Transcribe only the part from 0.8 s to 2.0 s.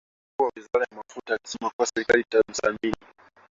ya Mafuta alisema kuwa